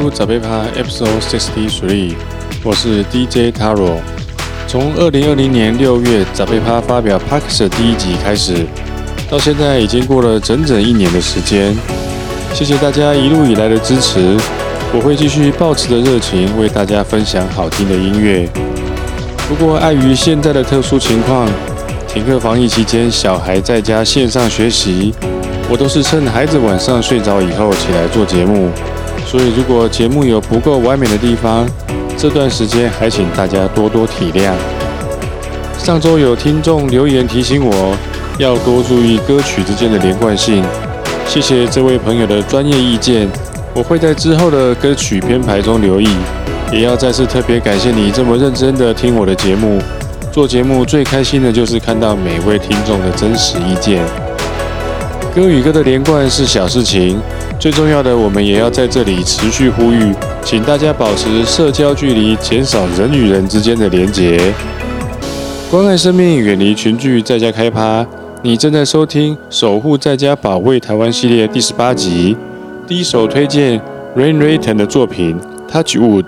[0.00, 2.14] 入宅配趴 Episode Sixty Three，
[2.64, 3.98] 我是 DJ Taro。
[4.66, 8.64] 从二零二零年六月早贝趴发表 Parks 第一集开始，
[9.28, 11.76] 到现在已经过了整整一年的时间。
[12.54, 14.38] 谢谢大家一路以来的支持，
[14.94, 18.48] 我会继续抱持着热情为大家分享好听的音乐。
[19.50, 21.46] 不过碍于现在的特殊情况，
[22.08, 25.12] 停课防疫期间，小孩在家线上学习，
[25.68, 28.70] 我都是趁孩子晚上睡着以后起来做节目。
[29.30, 31.64] 所以如果节目有不够完美的地方，
[32.16, 34.50] 这段时间还请大家多多体谅。
[35.78, 37.96] 上周有听众留言提醒我，
[38.38, 40.64] 要多注意歌曲之间的连贯性。
[41.28, 43.28] 谢谢这位朋友的专业意见，
[43.72, 46.08] 我会在之后的歌曲编排中留意。
[46.72, 49.80] 也要再次特别感谢你这么认真的听我的节目。
[50.32, 54.29] 做节目最开心的就是看到每位听众的真实意见。
[55.34, 57.16] 歌与歌的连贯是小事情，
[57.58, 64.52] 最重要的我们也要在这里持续呼吁，请大家保持社交距离，减少人与人之间的连结，
[65.70, 68.04] 关爱生命，远离群聚，在家开趴。
[68.42, 72.36] 你正在收听《守护在家保卫台湾》系列第十八集，
[72.88, 73.80] 第一首推荐
[74.16, 75.38] Rain Rayton 的作品
[75.72, 76.24] 《Touchwood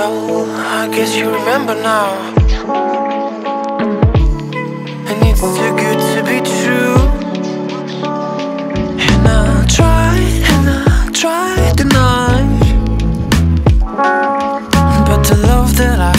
[0.00, 2.12] Well, I guess you remember now.
[5.08, 6.98] And it's too good to be true.
[9.06, 12.38] And I tried and I tried to deny.
[15.08, 16.17] But the love that I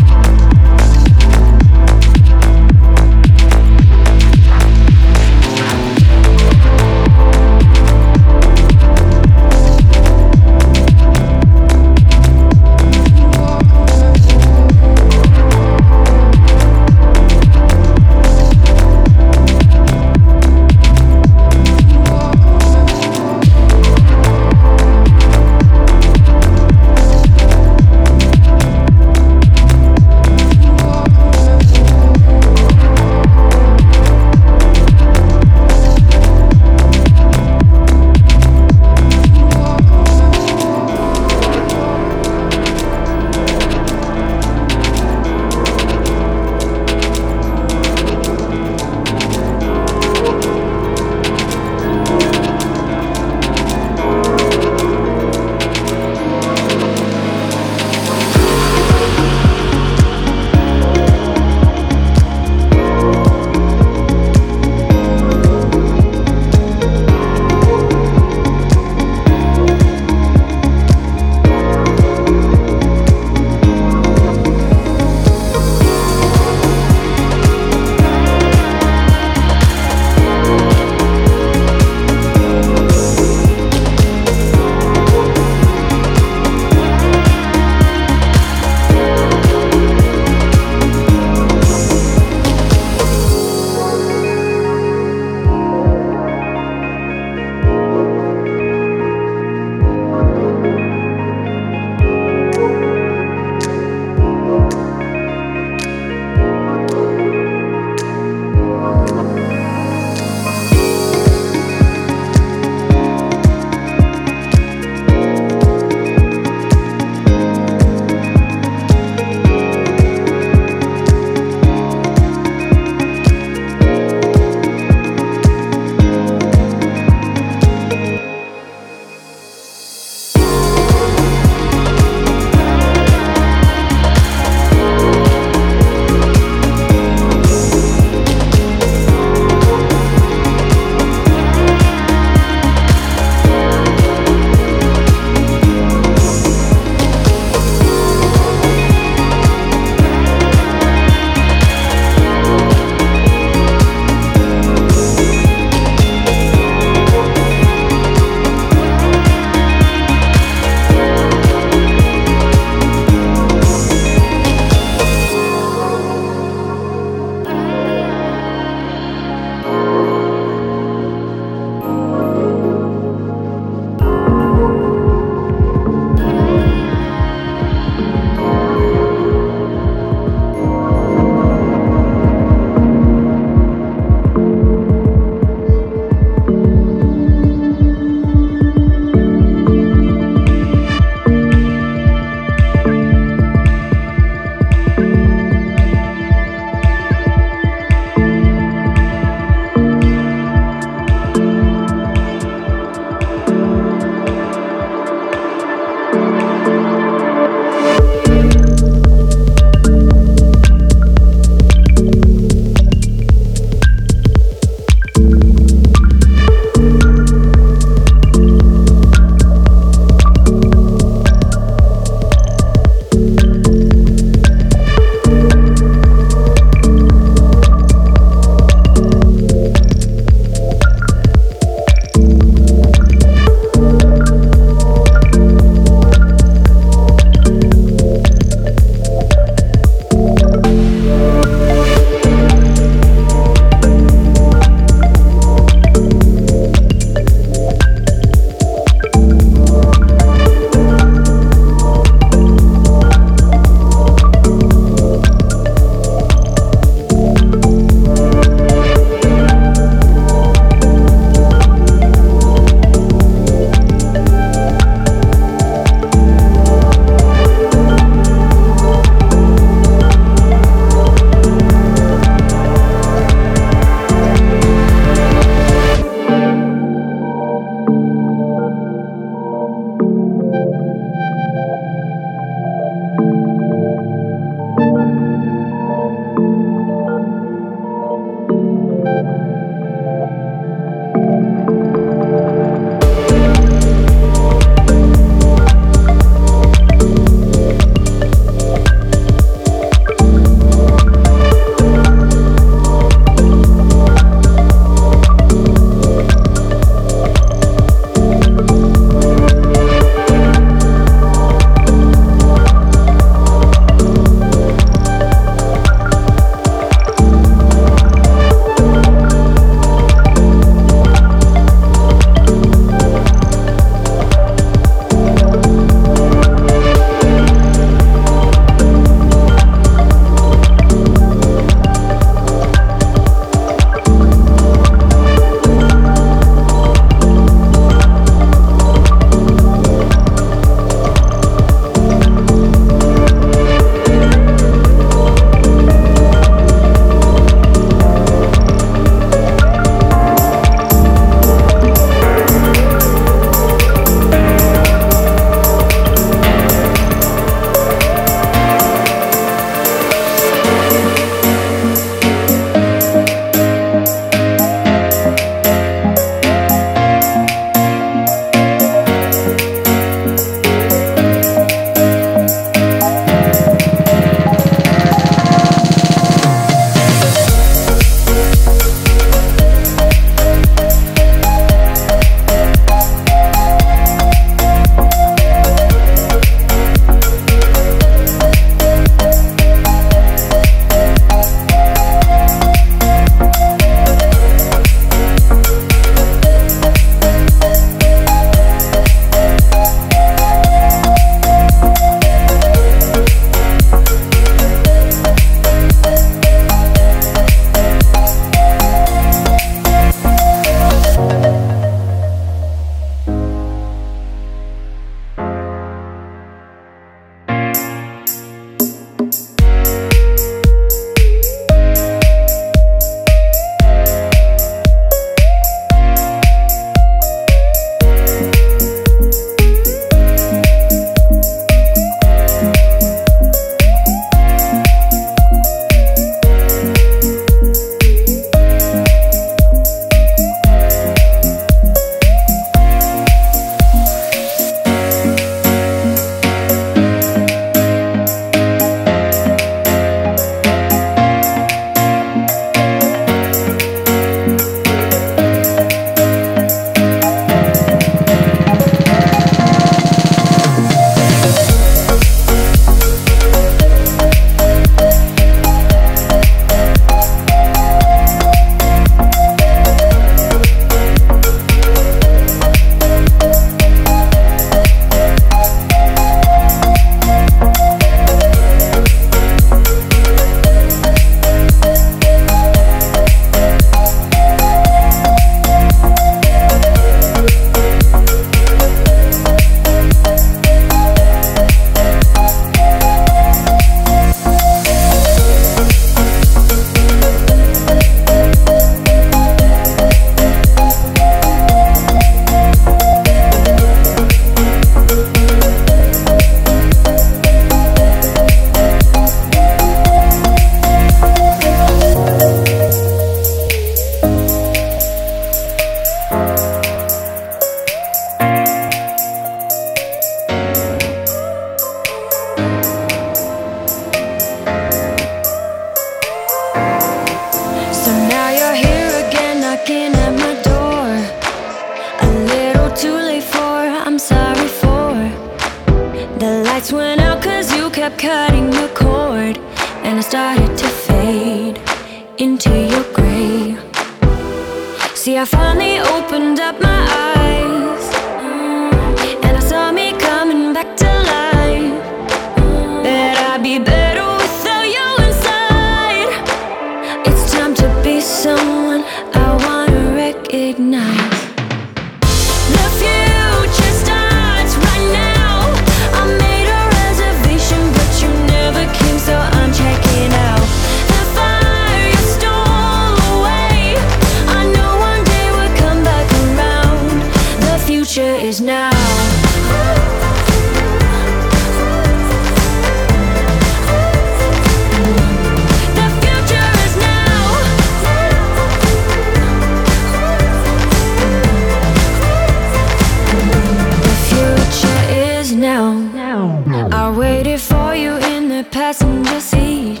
[597.12, 600.00] I waited for you in the passenger seat.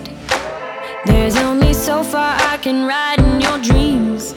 [1.04, 4.32] There's only so far I can ride in your dreams.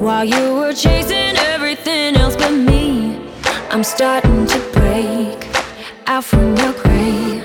[0.00, 3.20] While you were chasing everything else but me,
[3.70, 5.46] I'm starting to break
[6.06, 7.44] out from your grave.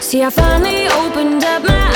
[0.00, 1.89] See, I finally opened up my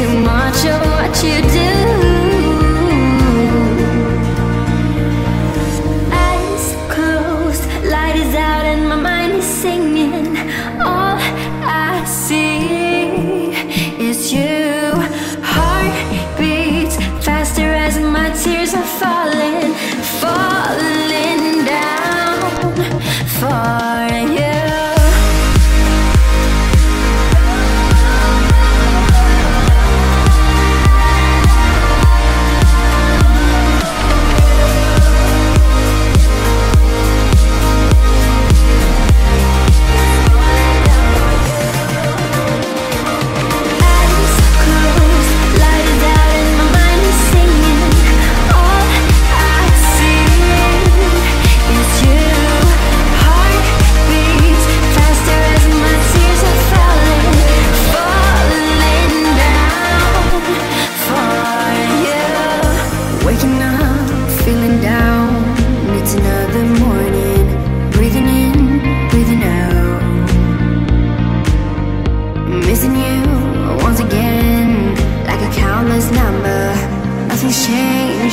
[0.00, 0.39] in my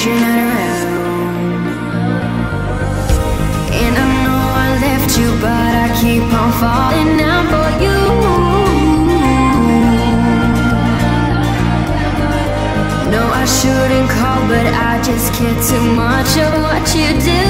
[0.07, 0.87] you're around.
[3.81, 7.99] And I know I left you, but I keep on falling down for you.
[13.13, 17.46] No, I shouldn't call, but I just care too much of what you do.